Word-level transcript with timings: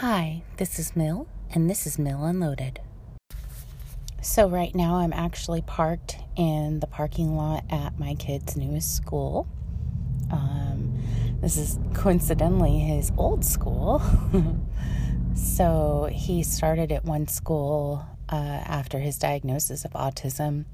Hi, 0.00 0.42
this 0.58 0.78
is 0.78 0.94
Mill, 0.94 1.26
and 1.50 1.70
this 1.70 1.86
is 1.86 1.98
Mill 1.98 2.22
Unloaded. 2.22 2.80
So, 4.20 4.46
right 4.46 4.74
now 4.74 4.96
I'm 4.96 5.14
actually 5.14 5.62
parked 5.62 6.18
in 6.36 6.80
the 6.80 6.86
parking 6.86 7.34
lot 7.34 7.64
at 7.70 7.98
my 7.98 8.12
kid's 8.12 8.58
newest 8.58 8.94
school. 8.94 9.46
Um, 10.30 11.02
this 11.40 11.56
is 11.56 11.78
coincidentally 11.94 12.78
his 12.78 13.10
old 13.16 13.42
school. 13.42 14.02
so, 15.34 16.10
he 16.12 16.42
started 16.42 16.92
at 16.92 17.06
one 17.06 17.26
school 17.26 18.04
uh, 18.28 18.36
after 18.36 18.98
his 18.98 19.16
diagnosis 19.16 19.86
of 19.86 19.92
autism, 19.92 20.66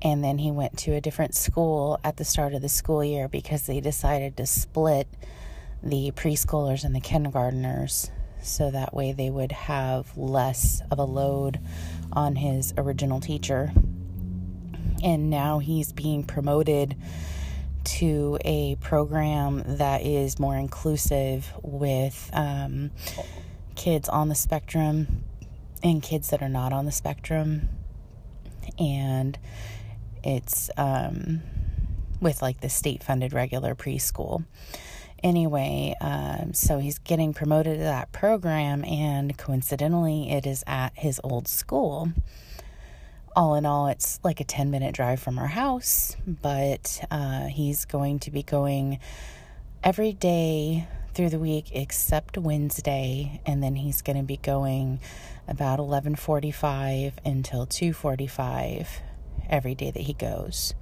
and 0.00 0.22
then 0.22 0.38
he 0.38 0.52
went 0.52 0.78
to 0.78 0.92
a 0.92 1.00
different 1.00 1.34
school 1.34 1.98
at 2.04 2.18
the 2.18 2.24
start 2.24 2.54
of 2.54 2.62
the 2.62 2.68
school 2.68 3.02
year 3.02 3.26
because 3.26 3.66
they 3.66 3.80
decided 3.80 4.36
to 4.36 4.46
split 4.46 5.08
the 5.82 6.12
preschoolers 6.12 6.84
and 6.84 6.94
the 6.94 7.00
kindergarteners 7.00 8.10
so 8.44 8.70
that 8.70 8.94
way 8.94 9.12
they 9.12 9.30
would 9.30 9.52
have 9.52 10.16
less 10.16 10.82
of 10.90 10.98
a 10.98 11.04
load 11.04 11.60
on 12.12 12.36
his 12.36 12.74
original 12.76 13.20
teacher. 13.20 13.72
And 15.02 15.30
now 15.30 15.58
he's 15.58 15.92
being 15.92 16.24
promoted 16.24 16.96
to 17.84 18.38
a 18.44 18.76
program 18.76 19.62
that 19.66 20.02
is 20.02 20.38
more 20.38 20.56
inclusive 20.56 21.52
with 21.62 22.30
um, 22.32 22.90
kids 23.74 24.08
on 24.08 24.28
the 24.28 24.34
spectrum 24.34 25.24
and 25.82 26.02
kids 26.02 26.30
that 26.30 26.42
are 26.42 26.48
not 26.48 26.72
on 26.72 26.86
the 26.86 26.92
spectrum. 26.92 27.68
And 28.78 29.38
it's 30.22 30.70
um, 30.76 31.42
with 32.20 32.40
like 32.40 32.60
the 32.60 32.70
state 32.70 33.02
funded 33.02 33.32
regular 33.32 33.74
preschool 33.74 34.44
anyway, 35.24 35.96
um, 36.00 36.52
so 36.52 36.78
he's 36.78 36.98
getting 36.98 37.32
promoted 37.32 37.78
to 37.78 37.84
that 37.84 38.12
program, 38.12 38.84
and 38.84 39.36
coincidentally, 39.36 40.30
it 40.30 40.46
is 40.46 40.62
at 40.66 40.92
his 40.94 41.20
old 41.24 41.48
school. 41.48 42.12
All 43.34 43.56
in 43.56 43.66
all, 43.66 43.88
it's 43.88 44.20
like 44.22 44.38
a 44.38 44.44
10 44.44 44.70
minute 44.70 44.94
drive 44.94 45.18
from 45.18 45.38
our 45.40 45.48
house, 45.48 46.16
but 46.24 47.04
uh, 47.10 47.46
he's 47.46 47.84
going 47.84 48.20
to 48.20 48.30
be 48.30 48.44
going 48.44 49.00
every 49.82 50.12
day 50.12 50.86
through 51.14 51.30
the 51.30 51.38
week 51.38 51.70
except 51.72 52.38
Wednesday, 52.38 53.40
and 53.44 53.62
then 53.62 53.74
he's 53.74 54.02
going 54.02 54.16
to 54.16 54.22
be 54.22 54.36
going 54.36 55.00
about 55.48 55.78
11:45 55.80 57.14
until 57.24 57.66
2:45 57.66 58.86
every 59.48 59.74
day 59.74 59.90
that 59.90 60.02
he 60.02 60.12
goes. 60.12 60.74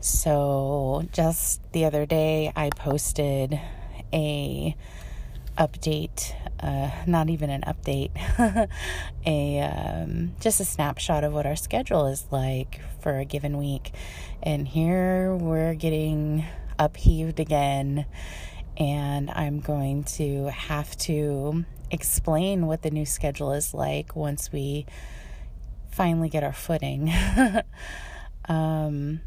So 0.00 1.06
just 1.12 1.60
the 1.72 1.84
other 1.84 2.06
day, 2.06 2.52
I 2.54 2.70
posted 2.70 3.60
a 4.12 4.76
update, 5.56 6.34
uh, 6.60 6.90
not 7.06 7.28
even 7.28 7.50
an 7.50 7.62
update, 7.62 8.10
a 9.26 9.60
um, 9.60 10.34
just 10.40 10.60
a 10.60 10.64
snapshot 10.64 11.24
of 11.24 11.32
what 11.32 11.46
our 11.46 11.56
schedule 11.56 12.06
is 12.06 12.24
like 12.30 12.80
for 13.00 13.18
a 13.18 13.24
given 13.24 13.58
week. 13.58 13.92
And 14.42 14.68
here 14.68 15.34
we're 15.34 15.74
getting 15.74 16.44
upheaved 16.78 17.40
again, 17.40 18.06
and 18.76 19.30
I'm 19.30 19.58
going 19.58 20.04
to 20.04 20.46
have 20.46 20.96
to 20.98 21.64
explain 21.90 22.66
what 22.66 22.82
the 22.82 22.90
new 22.90 23.04
schedule 23.04 23.52
is 23.52 23.74
like 23.74 24.14
once 24.14 24.52
we 24.52 24.86
finally 25.90 26.28
get 26.28 26.44
our 26.44 26.52
footing. 26.52 27.12
um, 28.48 29.20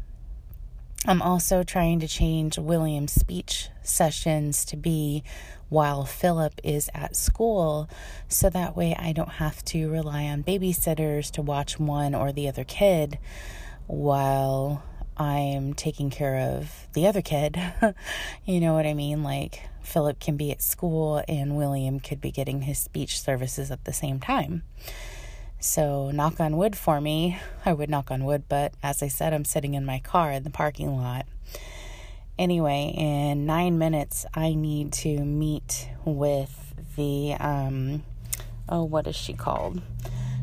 I'm 1.04 1.20
also 1.20 1.64
trying 1.64 1.98
to 2.00 2.06
change 2.06 2.58
William's 2.58 3.12
speech 3.12 3.70
sessions 3.82 4.64
to 4.66 4.76
be 4.76 5.24
while 5.68 6.04
Philip 6.04 6.60
is 6.62 6.88
at 6.94 7.16
school, 7.16 7.88
so 8.28 8.48
that 8.50 8.76
way 8.76 8.94
I 8.96 9.12
don't 9.12 9.32
have 9.32 9.64
to 9.66 9.90
rely 9.90 10.24
on 10.24 10.44
babysitters 10.44 11.32
to 11.32 11.42
watch 11.42 11.80
one 11.80 12.14
or 12.14 12.30
the 12.30 12.46
other 12.48 12.62
kid 12.62 13.18
while 13.88 14.84
I'm 15.16 15.74
taking 15.74 16.08
care 16.08 16.38
of 16.38 16.86
the 16.92 17.08
other 17.08 17.22
kid. 17.22 17.60
you 18.44 18.60
know 18.60 18.74
what 18.74 18.86
I 18.86 18.94
mean? 18.94 19.24
Like, 19.24 19.60
Philip 19.82 20.20
can 20.20 20.36
be 20.36 20.52
at 20.52 20.62
school 20.62 21.24
and 21.26 21.56
William 21.56 21.98
could 21.98 22.20
be 22.20 22.30
getting 22.30 22.62
his 22.62 22.78
speech 22.78 23.20
services 23.20 23.72
at 23.72 23.84
the 23.86 23.92
same 23.92 24.20
time. 24.20 24.62
So, 25.64 26.10
knock 26.10 26.40
on 26.40 26.56
wood 26.56 26.74
for 26.74 27.00
me. 27.00 27.38
I 27.64 27.72
would 27.72 27.88
knock 27.88 28.10
on 28.10 28.24
wood, 28.24 28.46
but 28.48 28.74
as 28.82 29.00
I 29.00 29.06
said, 29.06 29.32
I'm 29.32 29.44
sitting 29.44 29.74
in 29.74 29.86
my 29.86 30.00
car 30.00 30.32
in 30.32 30.42
the 30.42 30.50
parking 30.50 30.96
lot. 30.96 31.24
Anyway, 32.36 32.92
in 32.96 33.46
nine 33.46 33.78
minutes, 33.78 34.26
I 34.34 34.54
need 34.54 34.92
to 34.94 35.20
meet 35.20 35.88
with 36.04 36.74
the, 36.96 37.34
um, 37.38 38.02
oh, 38.68 38.82
what 38.82 39.06
is 39.06 39.14
she 39.14 39.34
called? 39.34 39.80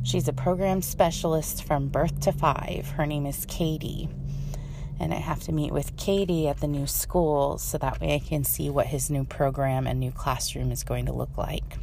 She's 0.03 0.29
a 0.29 0.33
program 0.33 0.81
specialist 0.81 1.65
from 1.65 1.89
birth 1.89 2.21
to 2.21 2.31
five. 2.31 2.91
Her 2.91 3.05
name 3.05 3.25
is 3.25 3.45
Katie. 3.45 4.07
And 5.01 5.13
I 5.13 5.17
have 5.17 5.41
to 5.41 5.51
meet 5.51 5.73
with 5.73 5.97
Katie 5.97 6.47
at 6.47 6.61
the 6.61 6.67
new 6.67 6.87
school 6.87 7.57
so 7.57 7.77
that 7.77 7.99
way 7.99 8.15
I 8.15 8.19
can 8.19 8.45
see 8.45 8.69
what 8.69 8.87
his 8.87 9.09
new 9.09 9.25
program 9.25 9.85
and 9.85 9.99
new 9.99 10.11
classroom 10.11 10.71
is 10.71 10.85
going 10.85 11.07
to 11.07 11.11
look 11.11 11.37
like. 11.37 11.77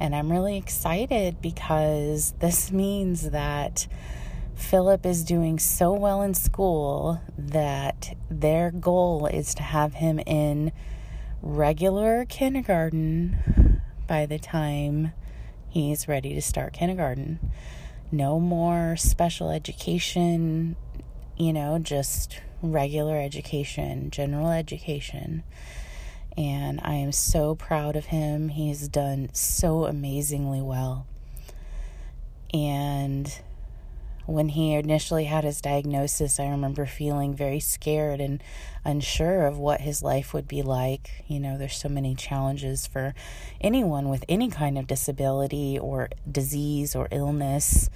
And 0.00 0.14
I'm 0.14 0.30
really 0.30 0.56
excited 0.56 1.40
because 1.40 2.34
this 2.40 2.72
means 2.72 3.30
that 3.30 3.86
Philip 4.54 5.04
is 5.04 5.24
doing 5.24 5.58
so 5.58 5.92
well 5.92 6.22
in 6.22 6.34
school 6.34 7.20
that 7.36 8.16
their 8.30 8.70
goal 8.70 9.26
is 9.26 9.54
to 9.54 9.62
have 9.62 9.94
him 9.94 10.18
in 10.20 10.72
regular 11.42 12.24
kindergarten 12.24 13.80
by 14.06 14.26
the 14.26 14.38
time 14.38 15.12
he's 15.68 16.08
ready 16.08 16.34
to 16.34 16.42
start 16.42 16.72
kindergarten. 16.72 17.38
No 18.12 18.38
more 18.38 18.96
special 18.96 19.50
education, 19.50 20.76
you 21.36 21.52
know, 21.52 21.78
just 21.78 22.40
regular 22.62 23.20
education, 23.20 24.10
general 24.10 24.50
education 24.50 25.42
and 26.36 26.80
I 26.82 26.94
am 26.94 27.12
so 27.12 27.54
proud 27.54 27.96
of 27.96 28.06
him. 28.06 28.48
He's 28.48 28.88
done 28.88 29.30
so 29.32 29.84
amazingly 29.84 30.60
well. 30.60 31.06
And 32.52 33.32
when 34.26 34.48
he 34.50 34.72
initially 34.72 35.24
had 35.24 35.44
his 35.44 35.60
diagnosis, 35.60 36.40
I 36.40 36.48
remember 36.48 36.86
feeling 36.86 37.34
very 37.34 37.60
scared 37.60 38.20
and 38.20 38.42
unsure 38.84 39.46
of 39.46 39.58
what 39.58 39.82
his 39.82 40.02
life 40.02 40.32
would 40.32 40.48
be 40.48 40.62
like. 40.62 41.24
You 41.28 41.40
know, 41.40 41.58
there's 41.58 41.76
so 41.76 41.88
many 41.88 42.14
challenges 42.14 42.86
for 42.86 43.14
anyone 43.60 44.08
with 44.08 44.24
any 44.28 44.48
kind 44.48 44.78
of 44.78 44.86
disability 44.86 45.78
or 45.78 46.08
disease 46.30 46.94
or 46.94 47.08
illness. 47.10 47.90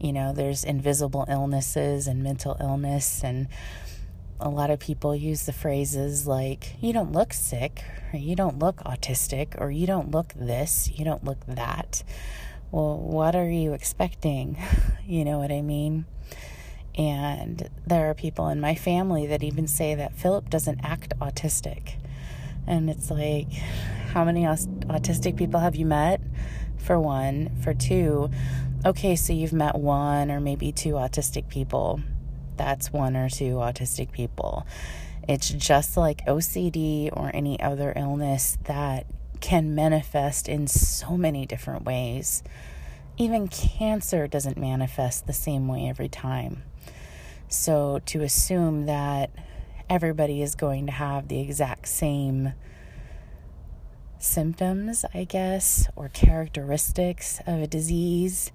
You 0.00 0.12
know, 0.12 0.32
there's 0.32 0.64
invisible 0.64 1.24
illnesses 1.28 2.06
and 2.06 2.22
mental 2.22 2.56
illness 2.60 3.22
and 3.22 3.48
a 4.40 4.48
lot 4.48 4.70
of 4.70 4.78
people 4.78 5.14
use 5.14 5.46
the 5.46 5.52
phrases 5.52 6.26
like, 6.26 6.76
you 6.80 6.92
don't 6.92 7.12
look 7.12 7.32
sick, 7.32 7.84
or 8.12 8.18
you 8.18 8.36
don't 8.36 8.58
look 8.58 8.76
autistic, 8.78 9.60
or 9.60 9.70
you 9.70 9.86
don't 9.86 10.10
look 10.10 10.32
this, 10.34 10.90
you 10.94 11.04
don't 11.04 11.24
look 11.24 11.44
that. 11.46 12.02
Well, 12.70 12.98
what 12.98 13.34
are 13.34 13.50
you 13.50 13.72
expecting? 13.72 14.56
you 15.06 15.24
know 15.24 15.38
what 15.38 15.50
I 15.50 15.60
mean? 15.60 16.06
And 16.94 17.68
there 17.86 18.10
are 18.10 18.14
people 18.14 18.48
in 18.48 18.60
my 18.60 18.74
family 18.74 19.26
that 19.26 19.42
even 19.42 19.66
say 19.66 19.94
that 19.94 20.14
Philip 20.16 20.50
doesn't 20.50 20.80
act 20.84 21.18
autistic. 21.20 21.94
And 22.66 22.90
it's 22.90 23.10
like, 23.10 23.50
how 24.12 24.24
many 24.24 24.42
autistic 24.42 25.36
people 25.36 25.60
have 25.60 25.76
you 25.76 25.86
met? 25.86 26.20
For 26.76 26.98
one. 26.98 27.50
For 27.62 27.72
two, 27.72 28.30
okay, 28.84 29.16
so 29.16 29.32
you've 29.32 29.52
met 29.52 29.76
one 29.76 30.30
or 30.30 30.40
maybe 30.40 30.72
two 30.72 30.94
autistic 30.94 31.48
people 31.48 32.00
that's 32.58 32.92
one 32.92 33.16
or 33.16 33.28
two 33.28 33.54
autistic 33.54 34.12
people. 34.12 34.66
It's 35.28 35.48
just 35.50 35.96
like 35.96 36.24
OCD 36.26 37.10
or 37.12 37.30
any 37.34 37.60
other 37.60 37.92
illness 37.94 38.58
that 38.64 39.06
can 39.40 39.74
manifest 39.74 40.48
in 40.48 40.66
so 40.66 41.16
many 41.16 41.46
different 41.46 41.84
ways. 41.84 42.42
Even 43.16 43.48
cancer 43.48 44.26
doesn't 44.26 44.56
manifest 44.56 45.26
the 45.26 45.32
same 45.32 45.68
way 45.68 45.88
every 45.88 46.08
time. 46.08 46.62
So 47.48 48.00
to 48.06 48.22
assume 48.22 48.86
that 48.86 49.30
everybody 49.88 50.42
is 50.42 50.54
going 50.54 50.86
to 50.86 50.92
have 50.92 51.28
the 51.28 51.40
exact 51.40 51.88
same 51.88 52.52
symptoms, 54.18 55.04
I 55.14 55.24
guess, 55.24 55.88
or 55.96 56.08
characteristics 56.08 57.40
of 57.46 57.62
a 57.62 57.66
disease 57.66 58.50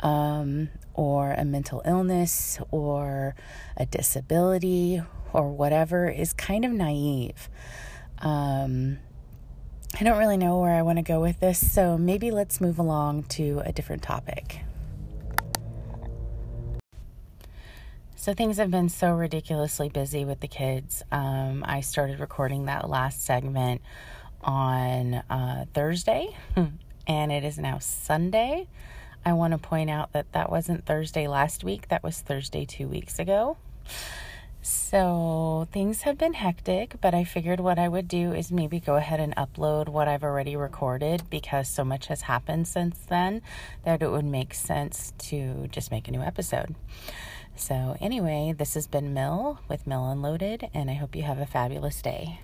um, 0.00 0.68
or 0.94 1.32
a 1.32 1.44
mental 1.44 1.82
illness 1.84 2.58
or 2.70 3.34
a 3.76 3.86
disability 3.86 5.02
or 5.32 5.50
whatever 5.52 6.08
is 6.08 6.32
kind 6.32 6.64
of 6.64 6.72
naive. 6.72 7.48
Um, 8.18 8.98
I 9.98 10.04
don't 10.04 10.18
really 10.18 10.36
know 10.36 10.58
where 10.58 10.74
I 10.74 10.82
want 10.82 10.98
to 10.98 11.02
go 11.02 11.20
with 11.20 11.40
this, 11.40 11.72
so 11.72 11.96
maybe 11.96 12.30
let's 12.30 12.60
move 12.60 12.78
along 12.78 13.24
to 13.24 13.62
a 13.64 13.72
different 13.72 14.02
topic. 14.02 14.60
So, 18.26 18.34
things 18.34 18.56
have 18.56 18.70
been 18.70 18.88
so 18.88 19.12
ridiculously 19.12 19.88
busy 19.88 20.24
with 20.24 20.40
the 20.40 20.48
kids. 20.48 21.02
Um, 21.12 21.64
I 21.64 21.80
started 21.80 22.18
recording 22.18 22.64
that 22.64 22.90
last 22.90 23.24
segment 23.24 23.82
on 24.40 25.14
uh, 25.14 25.66
Thursday, 25.72 26.36
and 27.06 27.32
it 27.32 27.44
is 27.44 27.56
now 27.56 27.78
Sunday. 27.78 28.66
I 29.26 29.32
want 29.32 29.52
to 29.52 29.58
point 29.58 29.90
out 29.90 30.12
that 30.12 30.30
that 30.32 30.52
wasn't 30.52 30.86
Thursday 30.86 31.26
last 31.26 31.64
week, 31.64 31.88
that 31.88 32.04
was 32.04 32.20
Thursday 32.20 32.64
two 32.64 32.86
weeks 32.86 33.18
ago. 33.18 33.56
So 34.62 35.66
things 35.72 36.02
have 36.02 36.16
been 36.16 36.34
hectic, 36.34 37.00
but 37.00 37.12
I 37.12 37.24
figured 37.24 37.58
what 37.58 37.76
I 37.76 37.88
would 37.88 38.06
do 38.06 38.32
is 38.32 38.52
maybe 38.52 38.78
go 38.78 38.94
ahead 38.94 39.18
and 39.18 39.34
upload 39.34 39.88
what 39.88 40.06
I've 40.06 40.22
already 40.22 40.54
recorded 40.54 41.28
because 41.28 41.68
so 41.68 41.84
much 41.84 42.06
has 42.06 42.22
happened 42.22 42.68
since 42.68 42.98
then 43.08 43.42
that 43.84 44.00
it 44.00 44.12
would 44.12 44.24
make 44.24 44.54
sense 44.54 45.12
to 45.18 45.66
just 45.72 45.90
make 45.90 46.06
a 46.06 46.12
new 46.12 46.22
episode. 46.22 46.76
So, 47.56 47.96
anyway, 48.00 48.54
this 48.56 48.74
has 48.74 48.86
been 48.86 49.12
Mill 49.12 49.58
with 49.68 49.88
Mill 49.88 50.08
Unloaded, 50.08 50.68
and 50.72 50.88
I 50.88 50.94
hope 50.94 51.16
you 51.16 51.22
have 51.22 51.38
a 51.38 51.46
fabulous 51.46 52.00
day. 52.00 52.38